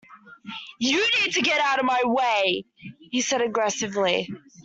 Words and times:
You 0.79 0.93
need 0.97 1.33
to 1.33 1.43
get 1.43 1.61
out 1.61 1.77
of 1.77 1.85
my 1.85 2.01
way! 2.05 2.65
he 3.11 3.21
said 3.21 3.43
aggressively 3.43 4.31